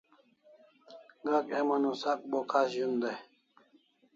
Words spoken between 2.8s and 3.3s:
day